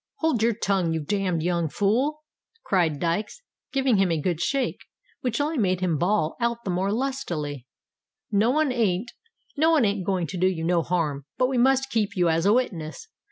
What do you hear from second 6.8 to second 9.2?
lustily: "no one ain't